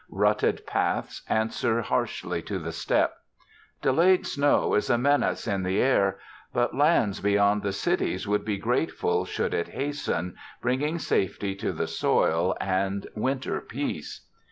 [0.09, 3.17] Rutted paths answer harshly to the step.
[3.83, 6.17] Delayed snow is a menace in the air,
[6.51, 11.85] but lands beyond the cities would be grateful should it hasten, bringing safety to the
[11.85, 14.21] soil and winter peace.